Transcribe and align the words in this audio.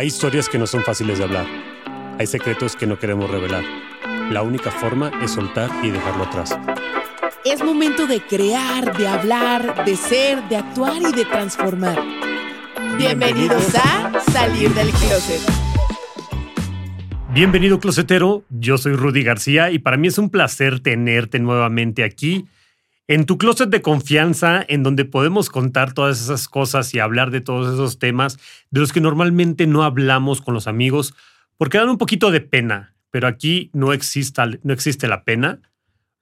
Hay 0.00 0.06
historias 0.06 0.48
que 0.48 0.56
no 0.56 0.66
son 0.66 0.82
fáciles 0.82 1.18
de 1.18 1.24
hablar. 1.24 1.44
Hay 2.18 2.26
secretos 2.26 2.74
que 2.74 2.86
no 2.86 2.98
queremos 2.98 3.30
revelar. 3.30 3.62
La 4.30 4.40
única 4.40 4.70
forma 4.70 5.12
es 5.22 5.32
soltar 5.32 5.70
y 5.82 5.90
dejarlo 5.90 6.24
atrás. 6.24 6.58
Es 7.44 7.62
momento 7.62 8.06
de 8.06 8.22
crear, 8.22 8.96
de 8.96 9.06
hablar, 9.06 9.84
de 9.84 9.96
ser, 9.96 10.42
de 10.48 10.56
actuar 10.56 11.02
y 11.02 11.12
de 11.12 11.26
transformar. 11.26 11.98
Bienvenidos 12.96 13.74
a 13.74 14.18
Salir 14.32 14.72
del 14.72 14.88
Closet. 14.88 15.42
Bienvenido 17.34 17.78
closetero, 17.78 18.42
yo 18.48 18.78
soy 18.78 18.94
Rudy 18.94 19.22
García 19.22 19.70
y 19.70 19.80
para 19.80 19.98
mí 19.98 20.08
es 20.08 20.16
un 20.16 20.30
placer 20.30 20.80
tenerte 20.80 21.40
nuevamente 21.40 22.04
aquí 22.04 22.46
en 23.10 23.26
tu 23.26 23.38
closet 23.38 23.68
de 23.70 23.82
confianza, 23.82 24.64
en 24.68 24.84
donde 24.84 25.04
podemos 25.04 25.50
contar 25.50 25.94
todas 25.94 26.22
esas 26.22 26.46
cosas 26.46 26.94
y 26.94 27.00
hablar 27.00 27.32
de 27.32 27.40
todos 27.40 27.74
esos 27.74 27.98
temas 27.98 28.38
de 28.70 28.78
los 28.78 28.92
que 28.92 29.00
normalmente 29.00 29.66
no 29.66 29.82
hablamos 29.82 30.40
con 30.40 30.54
los 30.54 30.68
amigos, 30.68 31.12
porque 31.56 31.78
dan 31.78 31.88
un 31.88 31.98
poquito 31.98 32.30
de 32.30 32.40
pena, 32.40 32.94
pero 33.10 33.26
aquí 33.26 33.68
no, 33.74 33.88
no 33.88 33.92
existe 34.72 35.08
la 35.08 35.24
pena, 35.24 35.60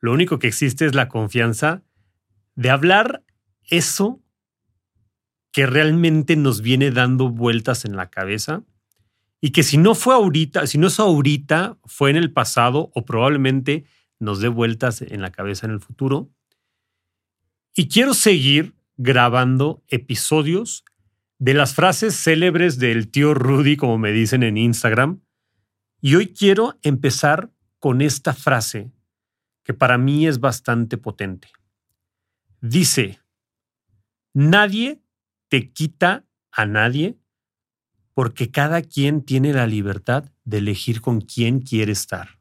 lo 0.00 0.14
único 0.14 0.38
que 0.38 0.46
existe 0.46 0.86
es 0.86 0.94
la 0.94 1.08
confianza 1.08 1.82
de 2.54 2.70
hablar 2.70 3.22
eso 3.64 4.22
que 5.52 5.66
realmente 5.66 6.36
nos 6.36 6.62
viene 6.62 6.90
dando 6.90 7.28
vueltas 7.28 7.84
en 7.84 7.96
la 7.96 8.08
cabeza 8.08 8.62
y 9.42 9.50
que 9.50 9.62
si 9.62 9.76
no 9.76 9.94
fue 9.94 10.14
ahorita, 10.14 10.66
si 10.66 10.78
no 10.78 10.86
es 10.86 10.98
ahorita, 10.98 11.76
fue 11.84 12.08
en 12.08 12.16
el 12.16 12.32
pasado 12.32 12.90
o 12.94 13.04
probablemente 13.04 13.84
nos 14.18 14.40
dé 14.40 14.48
vueltas 14.48 15.02
en 15.02 15.20
la 15.20 15.32
cabeza 15.32 15.66
en 15.66 15.74
el 15.74 15.80
futuro. 15.80 16.30
Y 17.78 17.86
quiero 17.86 18.12
seguir 18.12 18.74
grabando 18.96 19.84
episodios 19.86 20.84
de 21.38 21.54
las 21.54 21.76
frases 21.76 22.16
célebres 22.16 22.80
del 22.80 23.08
tío 23.08 23.34
Rudy, 23.34 23.76
como 23.76 23.98
me 23.98 24.10
dicen 24.10 24.42
en 24.42 24.56
Instagram. 24.56 25.22
Y 26.00 26.16
hoy 26.16 26.34
quiero 26.34 26.76
empezar 26.82 27.52
con 27.78 28.00
esta 28.00 28.34
frase 28.34 28.90
que 29.62 29.74
para 29.74 29.96
mí 29.96 30.26
es 30.26 30.40
bastante 30.40 30.98
potente. 30.98 31.52
Dice, 32.60 33.20
nadie 34.34 35.00
te 35.48 35.72
quita 35.72 36.26
a 36.50 36.66
nadie 36.66 37.16
porque 38.12 38.50
cada 38.50 38.82
quien 38.82 39.24
tiene 39.24 39.52
la 39.52 39.68
libertad 39.68 40.32
de 40.44 40.58
elegir 40.58 41.00
con 41.00 41.20
quién 41.20 41.60
quiere 41.60 41.92
estar. 41.92 42.40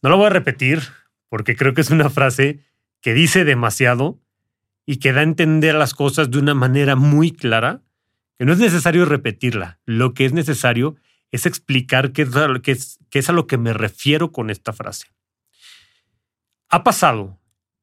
No 0.00 0.10
lo 0.10 0.16
voy 0.16 0.26
a 0.26 0.30
repetir 0.30 0.80
porque 1.28 1.56
creo 1.56 1.74
que 1.74 1.80
es 1.80 1.90
una 1.90 2.08
frase 2.08 2.72
que 3.04 3.12
dice 3.12 3.44
demasiado 3.44 4.18
y 4.86 4.96
que 4.96 5.12
da 5.12 5.20
a 5.20 5.24
entender 5.24 5.74
las 5.74 5.92
cosas 5.92 6.30
de 6.30 6.38
una 6.38 6.54
manera 6.54 6.96
muy 6.96 7.32
clara, 7.32 7.82
que 8.38 8.46
no 8.46 8.54
es 8.54 8.58
necesario 8.58 9.04
repetirla. 9.04 9.78
Lo 9.84 10.14
que 10.14 10.24
es 10.24 10.32
necesario 10.32 10.96
es 11.30 11.44
explicar 11.44 12.12
qué 12.12 12.22
es, 12.22 12.34
a, 12.34 12.48
qué 12.62 12.72
es, 12.72 12.98
qué 13.10 13.18
es 13.18 13.28
a 13.28 13.34
lo 13.34 13.46
que 13.46 13.58
me 13.58 13.74
refiero 13.74 14.32
con 14.32 14.48
esta 14.48 14.72
frase. 14.72 15.08
Ha 16.70 16.82
pasado 16.82 17.38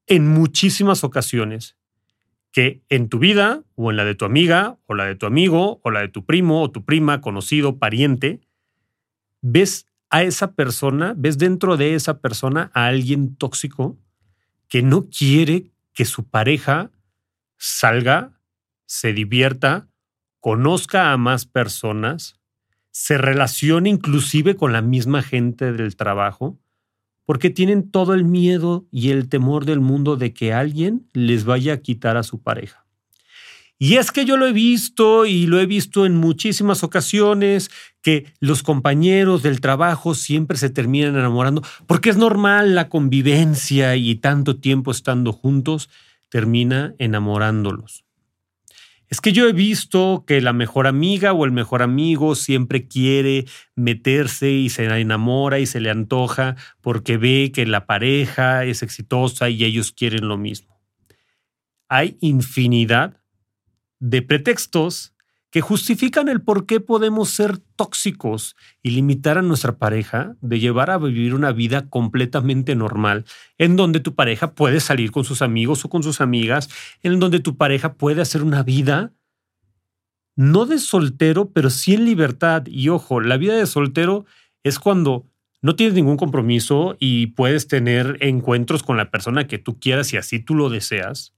en 0.07 0.27
muchísimas 0.27 1.03
ocasiones 1.03 1.77
que 2.51 2.81
en 2.89 3.07
tu 3.07 3.19
vida 3.19 3.63
o 3.75 3.91
en 3.91 3.97
la 3.97 4.05
de 4.05 4.15
tu 4.15 4.25
amiga 4.25 4.79
o 4.87 4.95
la 4.95 5.05
de 5.05 5.13
tu 5.13 5.27
amigo 5.27 5.81
o 5.83 5.91
la 5.91 5.99
de 5.99 6.07
tu 6.07 6.25
primo 6.25 6.63
o 6.63 6.71
tu 6.71 6.83
prima, 6.83 7.21
conocido, 7.21 7.77
pariente, 7.77 8.41
ves 9.41 9.85
a 10.09 10.23
esa 10.23 10.55
persona, 10.55 11.13
ves 11.15 11.37
dentro 11.37 11.77
de 11.77 11.93
esa 11.93 12.21
persona 12.21 12.71
a 12.73 12.87
alguien 12.87 13.35
tóxico 13.35 13.99
que 14.71 14.81
no 14.81 15.09
quiere 15.09 15.73
que 15.93 16.05
su 16.05 16.29
pareja 16.29 16.91
salga, 17.57 18.39
se 18.85 19.11
divierta, 19.11 19.89
conozca 20.39 21.11
a 21.11 21.17
más 21.17 21.45
personas, 21.45 22.39
se 22.89 23.17
relacione 23.17 23.89
inclusive 23.89 24.55
con 24.55 24.71
la 24.71 24.81
misma 24.81 25.23
gente 25.23 25.73
del 25.73 25.97
trabajo 25.97 26.57
porque 27.25 27.49
tienen 27.49 27.91
todo 27.91 28.13
el 28.13 28.23
miedo 28.23 28.87
y 28.91 29.11
el 29.11 29.27
temor 29.27 29.65
del 29.65 29.81
mundo 29.81 30.15
de 30.15 30.33
que 30.33 30.53
alguien 30.53 31.05
les 31.11 31.43
vaya 31.43 31.73
a 31.73 31.77
quitar 31.81 32.15
a 32.15 32.23
su 32.23 32.41
pareja. 32.41 32.80
Y 33.83 33.95
es 33.95 34.11
que 34.11 34.25
yo 34.25 34.37
lo 34.37 34.45
he 34.45 34.53
visto 34.53 35.25
y 35.25 35.47
lo 35.47 35.59
he 35.59 35.65
visto 35.65 36.05
en 36.05 36.15
muchísimas 36.15 36.83
ocasiones 36.83 37.71
que 38.03 38.31
los 38.39 38.61
compañeros 38.61 39.41
del 39.41 39.59
trabajo 39.59 40.13
siempre 40.13 40.55
se 40.59 40.69
terminan 40.69 41.15
enamorando 41.15 41.63
porque 41.87 42.11
es 42.11 42.15
normal 42.15 42.75
la 42.75 42.89
convivencia 42.89 43.95
y 43.95 44.13
tanto 44.13 44.57
tiempo 44.57 44.91
estando 44.91 45.33
juntos 45.33 45.89
termina 46.29 46.93
enamorándolos. 46.99 48.05
Es 49.09 49.19
que 49.19 49.33
yo 49.33 49.47
he 49.47 49.51
visto 49.51 50.25
que 50.27 50.41
la 50.41 50.53
mejor 50.53 50.85
amiga 50.85 51.33
o 51.33 51.43
el 51.43 51.51
mejor 51.51 51.81
amigo 51.81 52.35
siempre 52.35 52.87
quiere 52.87 53.45
meterse 53.75 54.51
y 54.51 54.69
se 54.69 54.85
enamora 54.85 55.57
y 55.57 55.65
se 55.65 55.79
le 55.79 55.89
antoja 55.89 56.55
porque 56.81 57.17
ve 57.17 57.51
que 57.51 57.65
la 57.65 57.87
pareja 57.87 58.63
es 58.63 58.83
exitosa 58.83 59.49
y 59.49 59.65
ellos 59.65 59.91
quieren 59.91 60.27
lo 60.27 60.37
mismo. 60.37 60.79
Hay 61.89 62.17
infinidad 62.21 63.20
de 64.01 64.21
pretextos 64.21 65.13
que 65.51 65.61
justifican 65.61 66.29
el 66.29 66.41
por 66.41 66.65
qué 66.65 66.79
podemos 66.79 67.29
ser 67.29 67.57
tóxicos 67.75 68.55
y 68.81 68.91
limitar 68.91 69.37
a 69.37 69.41
nuestra 69.41 69.77
pareja 69.77 70.35
de 70.41 70.59
llevar 70.59 70.89
a 70.89 70.97
vivir 70.97 71.35
una 71.35 71.51
vida 71.51 71.89
completamente 71.89 72.73
normal, 72.73 73.25
en 73.57 73.75
donde 73.75 73.99
tu 73.99 74.15
pareja 74.15 74.55
puede 74.55 74.79
salir 74.79 75.11
con 75.11 75.25
sus 75.25 75.41
amigos 75.41 75.83
o 75.83 75.89
con 75.89 76.03
sus 76.03 76.21
amigas, 76.21 76.69
en 77.03 77.19
donde 77.19 77.41
tu 77.41 77.57
pareja 77.57 77.93
puede 77.93 78.21
hacer 78.21 78.43
una 78.43 78.63
vida 78.63 79.13
no 80.37 80.65
de 80.65 80.79
soltero, 80.79 81.51
pero 81.51 81.69
sí 81.69 81.93
en 81.93 82.05
libertad. 82.05 82.63
Y 82.65 82.87
ojo, 82.87 83.19
la 83.19 83.37
vida 83.37 83.55
de 83.55 83.65
soltero 83.65 84.25
es 84.63 84.79
cuando 84.79 85.27
no 85.61 85.75
tienes 85.75 85.93
ningún 85.93 86.17
compromiso 86.17 86.95
y 86.97 87.27
puedes 87.27 87.67
tener 87.67 88.17
encuentros 88.21 88.83
con 88.83 88.95
la 88.95 89.11
persona 89.11 89.47
que 89.47 89.59
tú 89.59 89.79
quieras 89.79 90.13
y 90.13 90.17
así 90.17 90.39
tú 90.39 90.55
lo 90.55 90.69
deseas. 90.69 91.35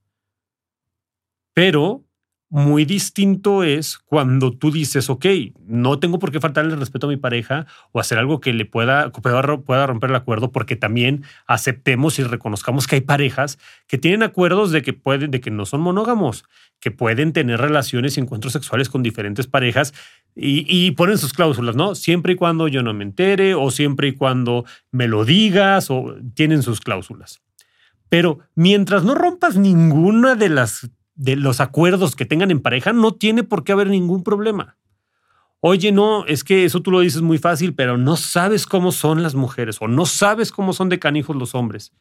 Pero 1.55 2.05
muy 2.53 2.85
distinto 2.85 3.63
es 3.63 3.97
cuando 3.97 4.55
tú 4.55 4.69
dices, 4.69 5.09
ok, 5.09 5.25
no 5.65 5.97
tengo 5.97 6.19
por 6.19 6.31
qué 6.31 6.39
faltarle 6.39 6.75
el 6.75 6.79
respeto 6.79 7.07
a 7.07 7.09
mi 7.09 7.17
pareja 7.17 7.65
o 7.91 7.99
hacer 7.99 8.19
algo 8.19 8.39
que 8.41 8.53
le 8.53 8.63
pueda, 8.65 9.11
pueda 9.11 9.87
romper 9.87 10.11
el 10.11 10.15
acuerdo, 10.15 10.51
porque 10.51 10.75
también 10.75 11.23
aceptemos 11.47 12.19
y 12.19 12.23
reconozcamos 12.23 12.85
que 12.85 12.97
hay 12.97 13.01
parejas 13.01 13.57
que 13.87 13.97
tienen 13.97 14.21
acuerdos 14.21 14.69
de 14.69 14.83
que 14.83 14.93
pueden, 14.93 15.31
de 15.31 15.41
que 15.41 15.49
no 15.49 15.65
son 15.65 15.81
monógamos, 15.81 16.45
que 16.79 16.91
pueden 16.91 17.33
tener 17.33 17.59
relaciones 17.59 18.17
y 18.17 18.19
encuentros 18.19 18.53
sexuales 18.53 18.87
con 18.87 19.01
diferentes 19.01 19.47
parejas 19.47 19.91
y, 20.35 20.63
y 20.67 20.91
ponen 20.91 21.17
sus 21.17 21.33
cláusulas, 21.33 21.75
¿no? 21.75 21.95
Siempre 21.95 22.33
y 22.33 22.35
cuando 22.35 22.67
yo 22.67 22.83
no 22.83 22.93
me 22.93 23.03
entere 23.03 23.55
o 23.55 23.71
siempre 23.71 24.09
y 24.09 24.11
cuando 24.13 24.63
me 24.91 25.07
lo 25.07 25.25
digas 25.25 25.89
o 25.89 26.17
tienen 26.35 26.61
sus 26.61 26.81
cláusulas. 26.81 27.41
Pero 28.09 28.41
mientras 28.53 29.03
no 29.03 29.15
rompas 29.15 29.57
ninguna 29.57 30.35
de 30.35 30.49
las 30.49 30.91
de 31.15 31.35
los 31.35 31.59
acuerdos 31.59 32.15
que 32.15 32.25
tengan 32.25 32.51
en 32.51 32.61
pareja, 32.61 32.93
no 32.93 33.13
tiene 33.13 33.43
por 33.43 33.63
qué 33.63 33.71
haber 33.71 33.89
ningún 33.89 34.23
problema. 34.23 34.77
Oye, 35.59 35.91
no, 35.91 36.25
es 36.25 36.43
que 36.43 36.65
eso 36.65 36.81
tú 36.81 36.91
lo 36.91 36.99
dices 36.99 37.21
muy 37.21 37.37
fácil, 37.37 37.73
pero 37.73 37.97
no 37.97 38.17
sabes 38.17 38.65
cómo 38.65 38.91
son 38.91 39.23
las 39.23 39.33
mujeres 39.33 39.77
o 39.79 39.87
no 39.87 40.05
sabes 40.05 40.51
cómo 40.51 40.73
son 40.73 40.89
de 40.89 40.99
canijos 40.99 41.35
los 41.35 41.55
hombres. 41.55 41.93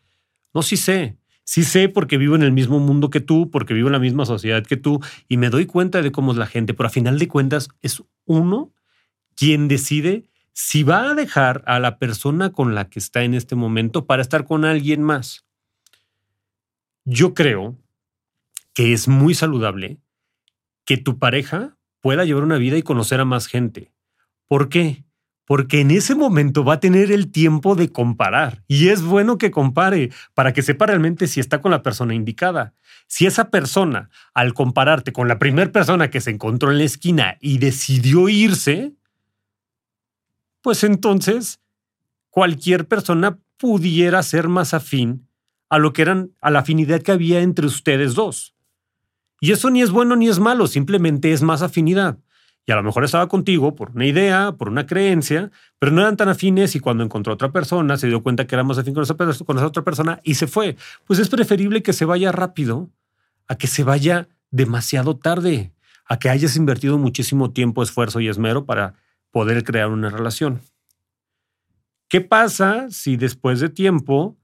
No, 0.53 0.63
sí 0.63 0.77
sé. 0.77 1.17
Sí 1.45 1.65
sé 1.65 1.89
porque 1.89 2.19
vivo 2.19 2.35
en 2.37 2.43
el 2.43 2.53
mismo 2.53 2.79
mundo 2.79 3.11
que 3.11 3.21
tú, 3.21 3.51
porque 3.51 3.75
vivo 3.75 3.89
en 3.89 3.93
la 3.93 3.99
misma 3.99 4.27
sociedad 4.27 4.65
que 4.65 4.77
tú 4.77 5.01
y 5.29 5.37
me 5.37 5.51
doy 5.51 5.67
cuenta 5.67 6.01
de 6.01 6.13
cómo 6.13 6.33
es 6.33 6.39
la 6.39 6.47
gente, 6.47 6.73
pero 6.73 6.87
a 6.87 6.91
final 6.91 7.19
de 7.19 7.29
cuentas 7.29 7.69
es 7.83 8.03
uno 8.25 8.73
quien 9.35 9.69
decide 9.69 10.25
si 10.53 10.83
va 10.83 11.11
a 11.11 11.15
dejar 11.15 11.63
a 11.67 11.81
la 11.81 11.99
persona 11.99 12.53
con 12.53 12.75
la 12.75 12.89
que 12.89 12.99
está 12.99 13.23
en 13.25 13.35
este 13.35 13.57
momento 13.57 14.07
para 14.07 14.23
estar 14.23 14.45
con 14.45 14.65
alguien 14.65 15.03
más. 15.03 15.45
Yo 17.05 17.35
creo 17.35 17.77
que 18.75 18.93
es 18.93 19.09
muy 19.09 19.35
saludable 19.35 20.01
que 20.85 20.97
tu 20.97 21.19
pareja 21.19 21.77
pueda 22.01 22.25
llevar 22.25 22.45
una 22.45 22.59
vida 22.59 22.77
y 22.77 22.83
conocer 22.83 23.21
a 23.21 23.25
más 23.25 23.47
gente. 23.47 23.93
¿Por 24.49 24.69
qué? 24.69 25.05
Porque 25.47 25.81
en 25.81 25.91
ese 25.91 26.15
momento 26.15 26.65
va 26.65 26.75
a 26.75 26.81
tener 26.81 27.11
el 27.11 27.31
tiempo 27.31 27.75
de 27.75 27.91
comparar. 27.91 28.63
Y 28.69 28.89
es 28.89 29.03
bueno 29.03 29.39
que 29.39 29.51
compare 29.51 30.11
para 30.35 30.53
que 30.53 30.63
sepa 30.63 30.87
realmente 30.87 31.27
si 31.27 31.41
está 31.41 31.61
con 31.61 31.71
la 31.71 31.83
persona 31.83 32.15
indicada. 32.15 32.75
Si 33.07 33.27
esa 33.27 33.51
persona, 33.51 34.11
al 34.35 34.55
compararte 34.55 35.13
con 35.13 35.29
la 35.29 35.39
primera 35.39 35.71
persona 35.71 36.11
que 36.11 36.21
se 36.21 36.31
encontró 36.31 36.71
en 36.71 36.79
la 36.79 36.85
esquina 36.85 37.37
y 37.41 37.59
decidió 37.59 38.29
irse, 38.29 38.95
pues 40.63 40.85
entonces 40.85 41.61
cualquier 42.31 42.87
persona 42.87 43.39
pudiera 43.59 44.23
ser 44.23 44.49
más 44.49 44.75
afín 44.75 45.29
a 45.69 45.79
lo 45.79 45.93
que 45.93 46.03
eran, 46.03 46.33
a 46.41 46.51
la 46.51 46.61
afinidad 46.61 47.03
que 47.03 47.13
había 47.13 47.41
entre 47.41 47.67
ustedes 47.67 48.15
dos. 48.15 48.55
Y 49.43 49.51
eso 49.51 49.71
ni 49.71 49.83
es 49.83 49.91
bueno 49.91 50.15
ni 50.15 50.29
es 50.29 50.39
malo, 50.39 50.69
simplemente 50.69 51.33
es 51.33 51.43
más 51.43 51.63
afinidad. 51.63 52.17
Y 52.65 52.71
a 52.71 52.77
lo 52.77 52.85
mejor 52.85 53.03
estaba 53.03 53.27
contigo 53.27 53.75
por 53.75 53.91
una 53.91 54.07
idea, 54.07 54.53
por 54.53 54.69
una 54.69 54.87
creencia, 54.87 55.51
pero 55.81 55.91
no 55.91 56.01
eran 56.01 56.17
tan 56.17 56.29
afines 56.29 56.77
y 56.77 56.81
cuando 56.81 57.03
encontró 57.03 57.33
a 57.33 57.35
otra 57.35 57.51
persona 57.51 57.97
se 57.97 58.07
dio 58.07 58.23
cuenta 58.23 58.47
que 58.47 58.55
era 58.55 58.63
más 58.63 58.79
afín 58.79 58.95
con 58.95 59.03
esa, 59.03 59.17
con 59.17 59.57
esa 59.57 59.67
otra 59.67 59.83
persona 59.83 60.21
y 60.23 60.35
se 60.35 60.47
fue. 60.47 60.77
Pues 61.07 61.19
es 61.19 61.29
preferible 61.29 61.83
que 61.83 61.93
se 61.93 62.05
vaya 62.05 62.31
rápido 62.31 62.89
a 63.49 63.57
que 63.57 63.67
se 63.67 63.83
vaya 63.83 64.29
demasiado 64.53 65.17
tarde. 65.17 65.73
a 66.05 66.19
que 66.19 66.29
hayas 66.29 66.57
invertido 66.57 66.99
muchísimo 66.99 67.51
tiempo, 67.53 67.83
esfuerzo 67.83 68.21
y 68.21 68.29
esmero 68.29 68.65
para 68.65 68.95
poder 69.33 69.65
crear 69.65 69.89
una 69.89 70.11
relación. 70.11 70.61
¿Qué 72.09 72.21
pasa 72.21 72.87
si 72.91 73.17
después 73.17 73.59
de 73.59 73.71
tiempo 73.71 74.37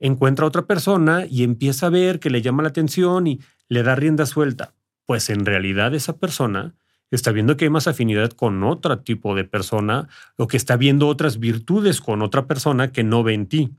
encuentra 0.00 0.44
a 0.44 0.48
otra 0.48 0.66
persona 0.66 1.24
y 1.24 1.44
empieza 1.44 1.86
a 1.86 1.90
ver 1.90 2.20
que 2.20 2.30
le 2.30 2.42
llama 2.42 2.62
la 2.62 2.70
atención 2.70 3.26
y 3.26 3.40
le 3.74 3.82
da 3.82 3.94
rienda 3.94 4.24
suelta? 4.24 4.74
Pues 5.04 5.28
en 5.28 5.44
realidad 5.44 5.94
esa 5.94 6.16
persona 6.16 6.74
está 7.10 7.30
viendo 7.32 7.56
que 7.56 7.66
hay 7.66 7.70
más 7.70 7.86
afinidad 7.86 8.30
con 8.30 8.64
otro 8.64 8.98
tipo 9.00 9.34
de 9.34 9.44
persona 9.44 10.08
o 10.36 10.46
que 10.46 10.56
está 10.56 10.76
viendo 10.76 11.08
otras 11.08 11.38
virtudes 11.38 12.00
con 12.00 12.22
otra 12.22 12.46
persona 12.46 12.90
que 12.92 13.04
no 13.04 13.22
ve 13.22 13.34
en 13.34 13.46
ti. 13.46 13.76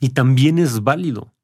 Y 0.00 0.10
también 0.10 0.58
es 0.58 0.82
válido. 0.82 1.34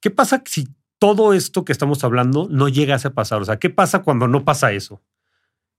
¿Qué 0.00 0.10
pasa 0.10 0.42
si 0.44 0.68
todo 0.98 1.32
esto 1.32 1.64
que 1.64 1.72
estamos 1.72 2.04
hablando 2.04 2.48
no 2.50 2.68
llega 2.68 2.96
a 3.02 3.10
pasar? 3.10 3.40
O 3.40 3.44
sea, 3.44 3.58
¿qué 3.58 3.70
pasa 3.70 4.02
cuando 4.02 4.28
no 4.28 4.44
pasa 4.44 4.72
eso? 4.72 5.02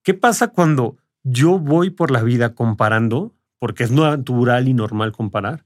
¿Qué 0.04 0.14
pasa 0.14 0.50
cuando 0.50 0.98
yo 1.24 1.60
voy 1.60 1.90
por 1.90 2.12
la 2.12 2.24
vida 2.24 2.56
comparando, 2.56 3.36
porque 3.60 3.84
es 3.84 3.92
natural 3.92 4.68
y 4.68 4.74
normal 4.74 5.12
comparar, 5.12 5.66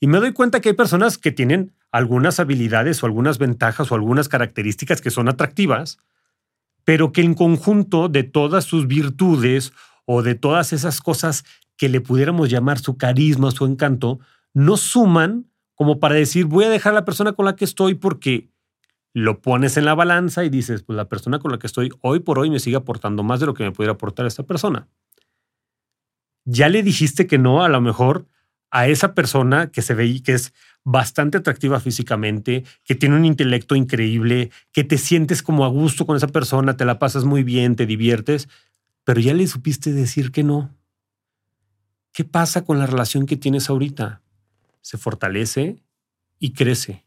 y 0.00 0.08
me 0.08 0.18
doy 0.18 0.32
cuenta 0.32 0.60
que 0.60 0.70
hay 0.70 0.74
personas 0.74 1.18
que 1.18 1.32
tienen 1.32 1.72
algunas 1.96 2.40
habilidades 2.40 3.02
o 3.02 3.06
algunas 3.06 3.38
ventajas 3.38 3.90
o 3.90 3.94
algunas 3.94 4.28
características 4.28 5.00
que 5.00 5.10
son 5.10 5.28
atractivas, 5.28 5.98
pero 6.84 7.10
que 7.10 7.22
en 7.22 7.34
conjunto 7.34 8.08
de 8.08 8.22
todas 8.22 8.64
sus 8.64 8.86
virtudes 8.86 9.72
o 10.04 10.22
de 10.22 10.34
todas 10.34 10.72
esas 10.72 11.00
cosas 11.00 11.44
que 11.76 11.88
le 11.88 12.00
pudiéramos 12.00 12.50
llamar 12.50 12.78
su 12.78 12.98
carisma, 12.98 13.50
su 13.50 13.64
encanto, 13.64 14.20
no 14.52 14.76
suman 14.76 15.46
como 15.74 15.98
para 15.98 16.14
decir, 16.14 16.46
voy 16.46 16.64
a 16.64 16.70
dejar 16.70 16.92
a 16.92 16.96
la 16.96 17.04
persona 17.04 17.32
con 17.32 17.44
la 17.44 17.56
que 17.56 17.64
estoy 17.64 17.94
porque 17.94 18.50
lo 19.14 19.40
pones 19.40 19.76
en 19.78 19.86
la 19.86 19.94
balanza 19.94 20.44
y 20.44 20.50
dices, 20.50 20.82
pues 20.82 20.96
la 20.96 21.08
persona 21.08 21.38
con 21.38 21.50
la 21.50 21.58
que 21.58 21.66
estoy 21.66 21.90
hoy 22.02 22.20
por 22.20 22.38
hoy 22.38 22.50
me 22.50 22.60
sigue 22.60 22.76
aportando 22.76 23.22
más 23.22 23.40
de 23.40 23.46
lo 23.46 23.54
que 23.54 23.64
me 23.64 23.72
pudiera 23.72 23.94
aportar 23.94 24.26
esta 24.26 24.42
persona. 24.42 24.88
Ya 26.44 26.68
le 26.68 26.82
dijiste 26.82 27.26
que 27.26 27.38
no, 27.38 27.64
a 27.64 27.68
lo 27.68 27.80
mejor 27.80 28.26
a 28.70 28.88
esa 28.88 29.14
persona 29.14 29.70
que 29.70 29.82
se 29.82 29.94
ve 29.94 30.22
que 30.22 30.32
es 30.32 30.52
bastante 30.84 31.38
atractiva 31.38 31.80
físicamente, 31.80 32.64
que 32.84 32.94
tiene 32.94 33.16
un 33.16 33.24
intelecto 33.24 33.74
increíble, 33.74 34.50
que 34.72 34.84
te 34.84 34.98
sientes 34.98 35.42
como 35.42 35.64
a 35.64 35.68
gusto 35.68 36.06
con 36.06 36.16
esa 36.16 36.28
persona, 36.28 36.76
te 36.76 36.84
la 36.84 36.98
pasas 36.98 37.24
muy 37.24 37.42
bien, 37.42 37.74
te 37.74 37.86
diviertes, 37.86 38.48
pero 39.04 39.20
ya 39.20 39.34
le 39.34 39.46
supiste 39.46 39.92
decir 39.92 40.30
que 40.30 40.44
no. 40.44 40.74
¿Qué 42.12 42.24
pasa 42.24 42.64
con 42.64 42.78
la 42.78 42.86
relación 42.86 43.26
que 43.26 43.36
tienes 43.36 43.68
ahorita? 43.68 44.22
Se 44.80 44.96
fortalece 44.96 45.82
y 46.38 46.52
crece. 46.52 47.04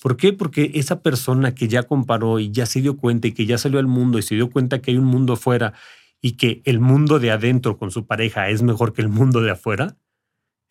¿Por 0.00 0.16
qué? 0.16 0.32
Porque 0.32 0.72
esa 0.74 1.00
persona 1.00 1.54
que 1.54 1.68
ya 1.68 1.84
comparó 1.84 2.40
y 2.40 2.50
ya 2.50 2.66
se 2.66 2.80
dio 2.80 2.96
cuenta 2.96 3.28
y 3.28 3.32
que 3.32 3.46
ya 3.46 3.56
salió 3.56 3.78
al 3.78 3.86
mundo 3.86 4.18
y 4.18 4.22
se 4.22 4.34
dio 4.34 4.50
cuenta 4.50 4.80
que 4.80 4.90
hay 4.90 4.96
un 4.96 5.04
mundo 5.04 5.34
afuera 5.34 5.74
y 6.20 6.32
que 6.32 6.62
el 6.64 6.80
mundo 6.80 7.18
de 7.18 7.30
adentro 7.30 7.78
con 7.78 7.90
su 7.90 8.06
pareja 8.06 8.48
es 8.48 8.62
mejor 8.62 8.92
que 8.94 9.02
el 9.02 9.08
mundo 9.08 9.42
de 9.42 9.50
afuera, 9.50 9.96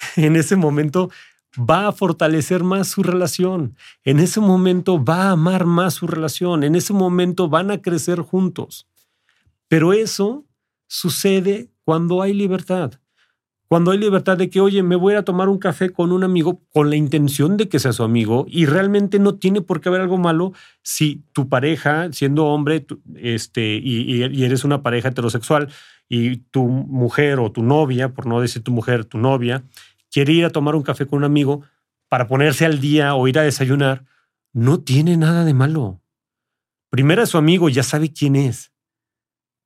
en 0.15 0.35
ese 0.35 0.55
momento 0.55 1.09
va 1.57 1.87
a 1.87 1.91
fortalecer 1.91 2.63
más 2.63 2.87
su 2.87 3.03
relación. 3.03 3.75
En 4.03 4.19
ese 4.19 4.39
momento 4.39 5.03
va 5.03 5.23
a 5.23 5.31
amar 5.31 5.65
más 5.65 5.95
su 5.95 6.07
relación. 6.07 6.63
En 6.63 6.75
ese 6.75 6.93
momento 6.93 7.49
van 7.49 7.71
a 7.71 7.81
crecer 7.81 8.19
juntos. 8.21 8.87
Pero 9.67 9.93
eso 9.93 10.45
sucede 10.87 11.69
cuando 11.83 12.21
hay 12.21 12.33
libertad. 12.33 12.93
Cuando 13.67 13.91
hay 13.91 13.97
libertad 13.97 14.37
de 14.37 14.49
que, 14.49 14.59
oye, 14.59 14.83
me 14.83 14.97
voy 14.97 15.13
a 15.13 15.23
tomar 15.23 15.47
un 15.47 15.57
café 15.57 15.91
con 15.91 16.11
un 16.11 16.25
amigo 16.25 16.61
con 16.73 16.89
la 16.89 16.97
intención 16.97 17.55
de 17.55 17.69
que 17.69 17.79
sea 17.79 17.93
su 17.93 18.03
amigo 18.03 18.45
y 18.49 18.65
realmente 18.65 19.17
no 19.17 19.35
tiene 19.35 19.61
por 19.61 19.79
qué 19.79 19.87
haber 19.87 20.01
algo 20.01 20.17
malo 20.17 20.51
si 20.83 21.23
tu 21.31 21.47
pareja, 21.47 22.11
siendo 22.11 22.47
hombre 22.47 22.85
este, 23.15 23.75
y, 23.81 24.25
y 24.25 24.43
eres 24.43 24.65
una 24.65 24.83
pareja 24.83 25.07
heterosexual 25.07 25.69
y 26.09 26.35
tu 26.51 26.67
mujer 26.67 27.39
o 27.39 27.53
tu 27.53 27.63
novia, 27.63 28.13
por 28.13 28.25
no 28.25 28.41
decir 28.41 28.61
tu 28.61 28.73
mujer, 28.73 29.05
tu 29.05 29.17
novia, 29.17 29.63
quiere 30.11 30.33
ir 30.33 30.45
a 30.45 30.49
tomar 30.49 30.75
un 30.75 30.83
café 30.83 31.07
con 31.07 31.17
un 31.17 31.23
amigo 31.23 31.63
para 32.09 32.27
ponerse 32.27 32.65
al 32.65 32.79
día 32.79 33.15
o 33.15 33.27
ir 33.27 33.39
a 33.39 33.43
desayunar, 33.43 34.05
no 34.53 34.81
tiene 34.81 35.17
nada 35.17 35.45
de 35.45 35.53
malo. 35.53 36.01
Primero 36.89 37.25
su 37.25 37.37
amigo, 37.37 37.69
ya 37.69 37.83
sabe 37.83 38.11
quién 38.11 38.35
es. 38.35 38.73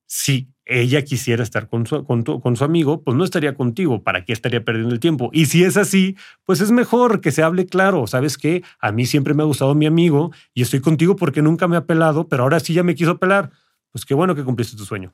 Si 0.06 0.54
ella 0.66 1.04
quisiera 1.04 1.42
estar 1.42 1.68
con 1.68 1.88
su, 1.88 2.04
con, 2.06 2.56
su 2.56 2.64
amigo, 2.64 3.04
pues 3.04 3.18
no 3.18 3.24
estaría 3.24 3.56
contigo. 3.56 4.04
¿Para 4.04 4.26
qué 4.26 4.34
estaría 4.34 4.64
perdiendo 4.64 4.94
el 4.94 5.00
tiempo? 5.00 5.32
Y 5.34 5.48
si 5.48 5.64
es 5.64 5.76
así, 5.76 6.18
pues 6.44 6.62
es 6.62 6.70
mejor 6.70 7.22
que 7.22 7.32
se 7.32 7.42
hable 7.42 7.66
claro. 7.66 8.06
¿Sabes 8.06 8.38
qué? 8.38 8.64
A 8.80 8.92
mí 8.92 9.08
siempre 9.08 9.34
me 9.34 9.42
ha 9.42 9.48
gustado 9.48 9.74
mi 9.74 9.88
amigo 9.88 10.32
y 10.54 10.62
estoy 10.62 10.82
contigo 10.82 11.16
porque 11.16 11.42
nunca 11.42 11.68
me 11.68 11.78
ha 11.78 11.86
pelado, 11.86 12.28
pero 12.28 12.44
ahora 12.44 12.60
sí 12.60 12.74
ya 12.74 12.84
me 12.84 12.94
quiso 12.94 13.18
pelar. 13.18 13.52
Pues 13.92 14.06
qué 14.06 14.14
bueno 14.14 14.36
que 14.36 14.44
cumpliste 14.44 14.78
tu 14.78 14.86
sueño. 14.86 15.14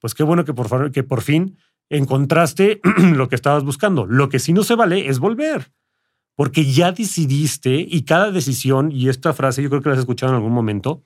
Pues 0.00 0.14
qué 0.14 0.22
bueno 0.22 0.44
que 0.44 0.52
por, 0.52 0.90
que 0.92 1.02
por 1.02 1.22
fin 1.22 1.56
encontraste 1.90 2.80
lo 3.14 3.28
que 3.28 3.34
estabas 3.34 3.64
buscando. 3.64 4.06
Lo 4.06 4.28
que 4.28 4.38
sí 4.38 4.52
no 4.52 4.62
se 4.62 4.74
vale 4.74 5.08
es 5.08 5.18
volver, 5.18 5.72
porque 6.34 6.64
ya 6.64 6.92
decidiste 6.92 7.74
y 7.76 8.02
cada 8.02 8.30
decisión, 8.30 8.92
y 8.92 9.08
esta 9.08 9.32
frase 9.32 9.62
yo 9.62 9.70
creo 9.70 9.82
que 9.82 9.88
la 9.88 9.94
has 9.94 10.00
escuchado 10.00 10.32
en 10.32 10.36
algún 10.36 10.52
momento, 10.52 11.02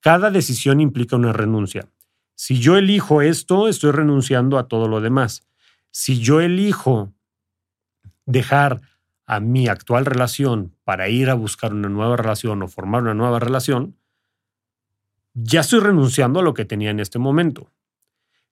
cada 0.00 0.30
decisión 0.30 0.80
implica 0.80 1.16
una 1.16 1.32
renuncia. 1.32 1.88
Si 2.34 2.58
yo 2.58 2.76
elijo 2.76 3.22
esto, 3.22 3.66
estoy 3.66 3.92
renunciando 3.92 4.58
a 4.58 4.68
todo 4.68 4.88
lo 4.88 5.00
demás. 5.00 5.46
Si 5.90 6.20
yo 6.20 6.40
elijo 6.40 7.12
dejar 8.26 8.82
a 9.26 9.40
mi 9.40 9.68
actual 9.68 10.04
relación 10.04 10.76
para 10.84 11.08
ir 11.08 11.30
a 11.30 11.34
buscar 11.34 11.72
una 11.72 11.88
nueva 11.88 12.16
relación 12.16 12.62
o 12.62 12.68
formar 12.68 13.02
una 13.02 13.14
nueva 13.14 13.40
relación, 13.40 13.96
ya 15.32 15.60
estoy 15.60 15.80
renunciando 15.80 16.40
a 16.40 16.42
lo 16.42 16.54
que 16.54 16.64
tenía 16.64 16.90
en 16.90 17.00
este 17.00 17.18
momento. 17.18 17.70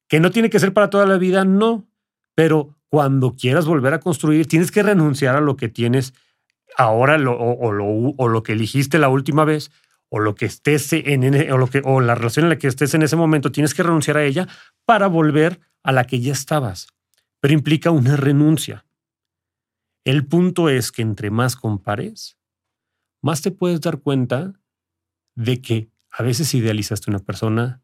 Que 0.08 0.20
no 0.20 0.30
tiene 0.30 0.50
que 0.50 0.60
ser 0.60 0.72
para 0.72 0.90
toda 0.90 1.06
la 1.06 1.18
vida, 1.18 1.44
no. 1.44 1.86
Pero 2.34 2.76
cuando 2.88 3.34
quieras 3.36 3.66
volver 3.66 3.94
a 3.94 4.00
construir, 4.00 4.46
tienes 4.46 4.70
que 4.70 4.82
renunciar 4.82 5.36
a 5.36 5.40
lo 5.40 5.56
que 5.56 5.68
tienes 5.68 6.14
ahora 6.76 7.14
o, 7.14 7.72
lo, 7.72 7.86
o, 8.16 8.28
lo, 8.28 8.42
que 8.42 8.52
elegiste 8.52 8.98
la 8.98 9.08
última 9.08 9.44
vez 9.44 9.70
o 10.08 10.18
lo 10.18 10.34
que 10.34 10.46
estés 10.46 10.92
en 10.92 11.52
o, 11.52 11.58
lo 11.58 11.68
que, 11.68 11.82
o 11.84 12.00
la 12.00 12.14
relación 12.14 12.44
en 12.44 12.50
la 12.50 12.58
que 12.58 12.68
estés 12.68 12.94
en 12.94 13.02
ese 13.02 13.16
momento, 13.16 13.52
tienes 13.52 13.74
que 13.74 13.82
renunciar 13.82 14.16
a 14.16 14.24
ella 14.24 14.48
para 14.84 15.06
volver 15.06 15.60
a 15.82 15.92
la 15.92 16.04
que 16.04 16.20
ya 16.20 16.32
estabas. 16.32 16.88
Pero 17.40 17.54
implica 17.54 17.90
una 17.90 18.16
renuncia. 18.16 18.84
El 20.04 20.26
punto 20.26 20.68
es 20.68 20.92
que 20.92 21.02
entre 21.02 21.30
más 21.30 21.56
compares, 21.56 22.38
más 23.22 23.42
te 23.42 23.50
puedes 23.50 23.80
dar 23.80 23.98
cuenta 23.98 24.52
de 25.34 25.60
que 25.60 25.88
a 26.10 26.22
veces 26.22 26.54
idealizaste 26.54 27.10
una 27.10 27.18
persona, 27.18 27.82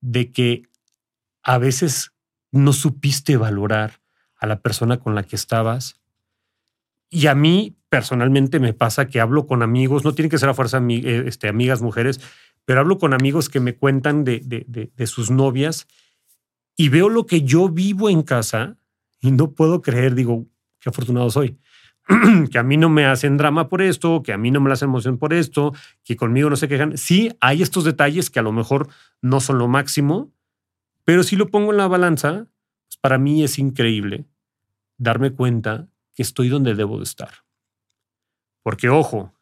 de 0.00 0.30
que 0.30 0.68
a 1.44 1.58
veces 1.58 2.12
no 2.50 2.72
supiste 2.72 3.36
valorar 3.36 4.00
a 4.36 4.46
la 4.46 4.60
persona 4.60 4.98
con 4.98 5.14
la 5.14 5.22
que 5.22 5.36
estabas. 5.36 6.00
Y 7.10 7.26
a 7.28 7.34
mí 7.34 7.76
personalmente 7.88 8.58
me 8.58 8.72
pasa 8.72 9.06
que 9.06 9.20
hablo 9.20 9.46
con 9.46 9.62
amigos, 9.62 10.04
no 10.04 10.14
tiene 10.14 10.28
que 10.28 10.38
ser 10.38 10.48
a 10.48 10.54
fuerza 10.54 10.82
eh, 10.88 11.24
este, 11.26 11.48
amigas 11.48 11.80
mujeres, 11.80 12.20
pero 12.64 12.80
hablo 12.80 12.98
con 12.98 13.14
amigos 13.14 13.48
que 13.48 13.60
me 13.60 13.76
cuentan 13.76 14.24
de, 14.24 14.40
de 14.40 15.06
sus 15.06 15.30
novias 15.30 15.86
y 16.76 16.88
veo 16.88 17.08
lo 17.08 17.26
que 17.26 17.42
yo 17.42 17.68
vivo 17.68 18.08
en 18.10 18.22
casa 18.22 18.78
y 19.20 19.30
no 19.30 19.52
puedo 19.52 19.80
creer, 19.80 20.14
digo, 20.14 20.46
qué 20.80 20.88
afortunado 20.88 21.30
soy. 21.30 21.58
que 22.50 22.58
a 22.58 22.62
mí 22.62 22.76
no 22.76 22.90
me 22.90 23.06
hacen 23.06 23.36
drama 23.36 23.68
por 23.68 23.80
esto, 23.80 24.22
que 24.22 24.32
a 24.32 24.38
mí 24.38 24.50
no 24.50 24.60
me 24.60 24.70
hacen 24.70 24.88
emoción 24.88 25.16
por 25.18 25.32
esto, 25.32 25.72
que 26.02 26.16
conmigo 26.16 26.50
no 26.50 26.56
se 26.56 26.68
quejan. 26.68 26.98
Sí, 26.98 27.30
hay 27.40 27.62
estos 27.62 27.84
detalles 27.84 28.28
que 28.28 28.40
a 28.40 28.42
lo 28.42 28.52
mejor 28.52 28.88
no 29.22 29.40
son 29.40 29.58
lo 29.58 29.68
máximo, 29.68 30.33
pero 31.04 31.22
si 31.22 31.36
lo 31.36 31.48
pongo 31.48 31.70
en 31.70 31.78
la 31.78 31.88
balanza, 31.88 32.46
pues 32.86 32.96
para 33.00 33.18
mí 33.18 33.44
es 33.44 33.58
increíble 33.58 34.26
darme 34.96 35.32
cuenta 35.32 35.88
que 36.14 36.22
estoy 36.22 36.48
donde 36.48 36.74
debo 36.74 36.98
de 36.98 37.04
estar. 37.04 37.44
Porque, 38.62 38.88
ojo, 38.88 39.34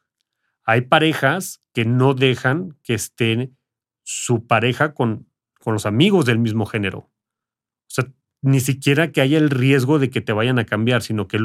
hay 0.64 0.82
parejas 0.82 1.60
que 1.72 1.84
no 1.84 2.14
dejan 2.14 2.76
que 2.82 2.94
estén 2.94 3.56
su 4.02 4.46
pareja 4.46 4.94
con, 4.94 5.28
con 5.60 5.74
los 5.74 5.86
amigos 5.86 6.26
del 6.26 6.38
mismo 6.38 6.66
género. 6.66 6.98
O 6.98 7.88
sea, 7.88 8.12
ni 8.40 8.60
siquiera 8.60 9.12
que 9.12 9.20
haya 9.20 9.38
el 9.38 9.50
riesgo 9.50 9.98
de 9.98 10.10
que 10.10 10.20
te 10.20 10.32
vayan 10.32 10.58
a 10.58 10.66
cambiar, 10.66 11.02
sino 11.02 11.28
que 11.28 11.38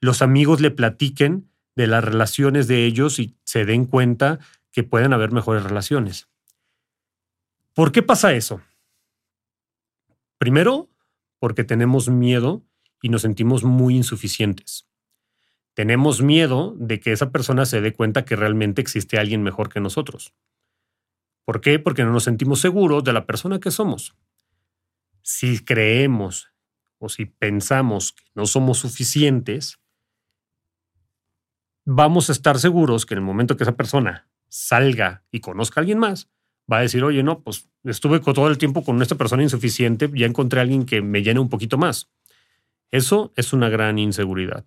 los 0.00 0.20
amigos 0.20 0.60
le 0.60 0.70
platiquen 0.70 1.50
de 1.74 1.86
las 1.86 2.04
relaciones 2.04 2.68
de 2.68 2.84
ellos 2.84 3.18
y 3.18 3.36
se 3.44 3.64
den 3.64 3.86
cuenta 3.86 4.38
que 4.70 4.82
pueden 4.82 5.12
haber 5.12 5.32
mejores 5.32 5.62
relaciones. 5.62 6.28
¿Por 7.72 7.92
qué 7.92 8.02
pasa 8.02 8.34
eso? 8.34 8.60
Primero, 10.38 10.90
porque 11.38 11.64
tenemos 11.64 12.08
miedo 12.08 12.64
y 13.02 13.08
nos 13.08 13.22
sentimos 13.22 13.64
muy 13.64 13.96
insuficientes. 13.96 14.88
Tenemos 15.74 16.22
miedo 16.22 16.74
de 16.78 17.00
que 17.00 17.12
esa 17.12 17.30
persona 17.30 17.66
se 17.66 17.80
dé 17.80 17.92
cuenta 17.92 18.24
que 18.24 18.36
realmente 18.36 18.80
existe 18.80 19.18
alguien 19.18 19.42
mejor 19.42 19.68
que 19.68 19.80
nosotros. 19.80 20.34
¿Por 21.44 21.60
qué? 21.60 21.78
Porque 21.78 22.02
no 22.02 22.12
nos 22.12 22.24
sentimos 22.24 22.60
seguros 22.60 23.04
de 23.04 23.12
la 23.12 23.26
persona 23.26 23.60
que 23.60 23.70
somos. 23.70 24.16
Si 25.22 25.64
creemos 25.64 26.50
o 26.98 27.08
si 27.08 27.26
pensamos 27.26 28.12
que 28.12 28.24
no 28.34 28.46
somos 28.46 28.78
suficientes, 28.78 29.78
vamos 31.84 32.28
a 32.28 32.32
estar 32.32 32.58
seguros 32.58 33.06
que 33.06 33.14
en 33.14 33.18
el 33.18 33.24
momento 33.24 33.56
que 33.56 33.64
esa 33.64 33.76
persona 33.76 34.28
salga 34.48 35.24
y 35.30 35.40
conozca 35.40 35.78
a 35.78 35.82
alguien 35.82 35.98
más, 35.98 36.30
va 36.70 36.78
a 36.78 36.82
decir, 36.82 37.04
oye, 37.04 37.22
no, 37.22 37.40
pues 37.40 37.68
estuve 37.84 38.20
todo 38.20 38.48
el 38.48 38.58
tiempo 38.58 38.84
con 38.84 39.00
esta 39.02 39.14
persona 39.14 39.42
insuficiente, 39.42 40.10
ya 40.14 40.26
encontré 40.26 40.60
a 40.60 40.62
alguien 40.62 40.84
que 40.84 41.02
me 41.02 41.22
llene 41.22 41.40
un 41.40 41.48
poquito 41.48 41.78
más. 41.78 42.08
Eso 42.90 43.32
es 43.36 43.52
una 43.52 43.68
gran 43.68 43.98
inseguridad. 43.98 44.64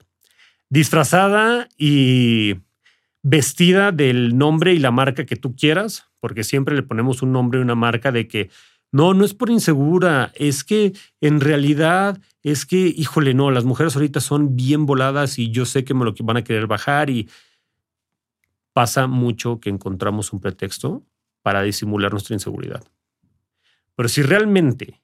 Disfrazada 0.70 1.68
y 1.78 2.56
vestida 3.22 3.92
del 3.92 4.38
nombre 4.38 4.74
y 4.74 4.80
la 4.80 4.92
marca 4.92 5.26
que 5.26 5.36
tú 5.36 5.56
quieras, 5.56 6.06
porque 6.20 6.44
siempre 6.44 6.76
le 6.76 6.84
ponemos 6.84 7.22
un 7.22 7.32
nombre 7.32 7.60
y 7.60 7.64
una 7.64 7.76
marca 7.76 8.12
de 8.12 8.28
que 8.28 8.50
no, 8.92 9.14
no 9.14 9.24
es 9.24 9.34
por 9.34 9.50
insegura, 9.50 10.32
es 10.36 10.64
que 10.64 10.94
en 11.22 11.42
realidad 11.42 12.20
es 12.42 12.66
que, 12.66 12.78
híjole, 12.78 13.34
no, 13.34 13.52
las 13.52 13.66
mujeres 13.66 13.96
ahorita 13.96 14.20
son 14.20 14.56
bien 14.56 14.86
voladas 14.86 15.38
y 15.38 15.52
yo 15.52 15.66
sé 15.66 15.84
que 15.84 15.94
me 15.94 16.06
lo 16.06 16.14
van 16.22 16.38
a 16.38 16.44
querer 16.44 16.66
bajar 16.66 17.10
y 17.10 17.30
pasa 18.74 19.08
mucho 19.08 19.60
que 19.60 19.70
encontramos 19.70 20.34
un 20.34 20.40
pretexto 20.40 21.04
para 21.42 21.62
disimular 21.62 22.12
nuestra 22.12 22.36
inseguridad. 22.36 22.84
Pero 23.96 24.10
si 24.10 24.22
realmente 24.22 25.02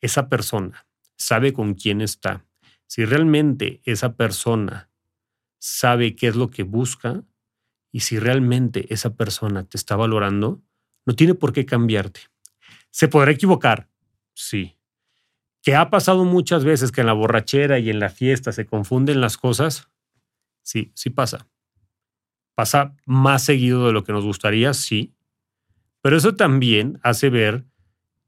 esa 0.00 0.28
persona 0.28 0.86
sabe 1.16 1.52
con 1.52 1.74
quién 1.74 2.00
está, 2.00 2.44
si 2.86 3.04
realmente 3.04 3.80
esa 3.84 4.16
persona 4.16 4.90
sabe 5.58 6.16
qué 6.16 6.28
es 6.28 6.36
lo 6.36 6.50
que 6.50 6.62
busca 6.62 7.22
y 7.92 8.00
si 8.00 8.18
realmente 8.18 8.92
esa 8.92 9.14
persona 9.14 9.64
te 9.64 9.76
está 9.76 9.96
valorando, 9.96 10.62
no 11.06 11.14
tiene 11.14 11.34
por 11.34 11.52
qué 11.52 11.66
cambiarte. 11.66 12.20
¿Se 12.90 13.08
podrá 13.08 13.30
equivocar? 13.32 13.88
Sí. 14.34 14.76
¿Que 15.62 15.76
ha 15.76 15.90
pasado 15.90 16.24
muchas 16.24 16.64
veces 16.64 16.90
que 16.92 17.02
en 17.02 17.06
la 17.06 17.12
borrachera 17.12 17.78
y 17.78 17.90
en 17.90 18.00
la 18.00 18.08
fiesta 18.08 18.52
se 18.52 18.66
confunden 18.66 19.20
las 19.20 19.36
cosas? 19.36 19.90
Sí, 20.62 20.92
sí 20.94 21.10
pasa. 21.10 21.48
Pasa 22.54 22.96
más 23.06 23.44
seguido 23.44 23.86
de 23.86 23.92
lo 23.92 24.04
que 24.04 24.12
nos 24.12 24.24
gustaría, 24.24 24.72
sí. 24.74 25.14
Pero 26.02 26.16
eso 26.16 26.34
también 26.34 26.98
hace 27.02 27.30
ver 27.30 27.66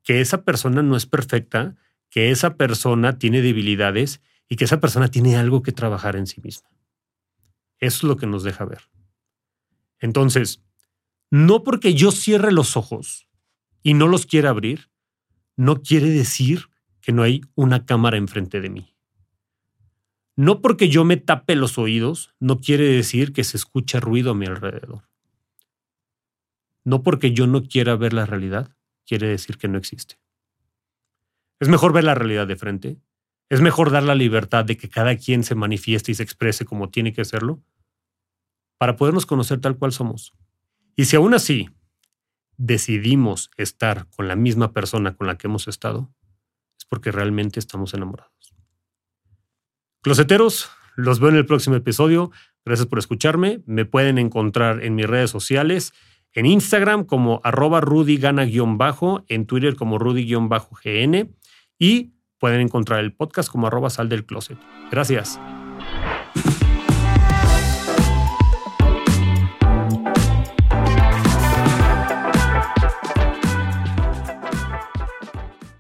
que 0.03 0.21
esa 0.21 0.45
persona 0.45 0.83
no 0.83 0.97
es 0.97 1.07
perfecta, 1.07 1.77
que 2.11 2.31
esa 2.31 2.57
persona 2.57 3.19
tiene 3.19 3.41
debilidades 3.41 4.21
y 4.49 4.57
que 4.57 4.65
esa 4.65 4.81
persona 4.81 5.09
tiene 5.09 5.37
algo 5.37 5.63
que 5.63 5.73
trabajar 5.73 6.17
en 6.17 6.27
sí 6.27 6.41
misma. 6.43 6.69
Eso 7.79 7.99
es 7.99 8.03
lo 8.05 8.17
que 8.17 8.27
nos 8.27 8.43
deja 8.43 8.65
ver. 8.65 8.83
Entonces, 9.99 10.63
no 11.31 11.63
porque 11.63 11.95
yo 11.95 12.11
cierre 12.11 12.53
los 12.53 12.77
ojos 12.77 13.27
y 13.83 13.95
no 13.95 14.09
los 14.09 14.27
quiera 14.27 14.51
abrir, 14.51 14.91
no 15.57 15.83
quiere 15.83 16.11
decir 16.11 16.69
que 17.01 17.13
no 17.13 17.23
hay 17.23 17.41
una 17.55 17.87
cámara 17.87 18.17
enfrente 18.17 18.61
de 18.61 18.71
mí. 18.71 18.95
No 20.37 20.61
porque 20.61 20.89
yo 20.89 21.05
me 21.05 21.17
tape 21.17 21.57
los 21.57 21.79
oídos, 21.79 22.35
no 22.41 22.59
quiere 22.61 22.85
decir 22.85 23.33
que 23.33 23.45
se 23.45 23.57
escucha 23.57 24.01
ruido 24.01 24.33
a 24.33 24.35
mi 24.35 24.47
alrededor. 24.47 25.12
No 26.85 27.03
porque 27.03 27.33
yo 27.33 27.47
no 27.47 27.63
quiera 27.63 27.97
ver 27.97 28.13
la 28.13 28.27
realidad, 28.27 28.77
quiere 29.07 29.29
decir 29.29 29.59
que 29.59 29.69
no 29.69 29.79
existe. 29.79 30.19
Es 31.61 31.69
mejor 31.69 31.93
ver 31.93 32.05
la 32.05 32.15
realidad 32.15 32.47
de 32.47 32.57
frente. 32.57 32.99
Es 33.49 33.61
mejor 33.61 33.91
dar 33.91 34.03
la 34.03 34.15
libertad 34.15 34.65
de 34.65 34.77
que 34.77 34.89
cada 34.89 35.17
quien 35.17 35.45
se 35.45 35.55
manifieste 35.55 36.11
y 36.11 36.15
se 36.15 36.23
exprese 36.23 36.65
como 36.65 36.91
tiene 36.91 37.13
que 37.13 37.21
hacerlo 37.21 37.63
para 38.79 38.97
podernos 38.97 39.27
conocer 39.27 39.61
tal 39.61 39.77
cual 39.77 39.93
somos. 39.93 40.35
Y 40.97 41.05
si 41.05 41.17
aún 41.17 41.35
así 41.35 41.71
decidimos 42.57 43.51
estar 43.57 44.09
con 44.11 44.27
la 44.27 44.37
misma 44.37 44.73
persona 44.73 45.15
con 45.15 45.27
la 45.27 45.39
que 45.39 45.47
hemos 45.47 45.69
estado, 45.69 46.13
es 46.79 46.85
porque 46.87 47.13
realmente 47.13 47.61
estamos 47.61 47.95
enamorados. 47.95 48.55
Closeteros, 50.01 50.71
los 50.97 51.21
veo 51.21 51.31
en 51.31 51.37
el 51.37 51.47
próximo 51.47 51.77
episodio. 51.77 52.33
Gracias 52.65 52.89
por 52.89 52.99
escucharme. 52.99 53.63
Me 53.67 53.85
pueden 53.85 54.19
encontrar 54.19 54.83
en 54.83 54.97
mis 54.97 55.07
redes 55.07 55.31
sociales 55.31 55.93
en 56.35 56.47
Instagram 56.47 57.05
como 57.05 57.41
arroba 57.45 57.81
rudygana-bajo, 57.81 59.25
en 59.29 59.47
Twitter 59.47 59.77
como 59.77 59.99
rudy-gn 59.99 61.37
y 61.79 62.13
pueden 62.39 62.61
encontrar 62.61 63.01
el 63.01 63.15
podcast 63.15 63.51
como 63.51 63.67
arroba 63.67 63.91
sal 63.91 64.09
del 64.09 64.27
closet. 64.27 64.59
Gracias. 64.91 65.39